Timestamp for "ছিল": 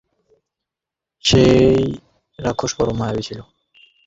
3.27-3.39